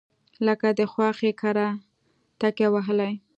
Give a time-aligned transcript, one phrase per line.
[0.47, 1.67] لکه د خواښې کره
[2.39, 3.11] تکیه وهلې.